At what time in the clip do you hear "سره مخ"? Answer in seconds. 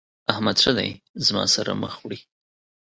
1.55-1.93